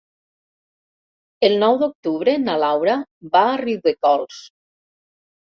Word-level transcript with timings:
El 1.49 1.53
nou 1.63 1.77
d'octubre 1.81 2.33
na 2.47 2.57
Laura 2.65 2.97
va 3.37 3.45
a 3.51 3.61
Riudecols. 3.63 4.43